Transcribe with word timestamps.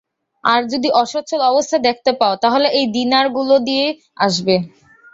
আর 0.43 0.59
যদি 0.71 0.89
অসচ্ছল 1.01 1.41
অবস্থা 1.51 1.77
দেখতে 1.87 2.11
পাও 2.19 2.33
তাহলে 2.43 2.67
এই 2.79 2.85
দিনারগুলো 2.95 3.55
দিয়ে 3.67 3.85
আসবে। 4.17 4.55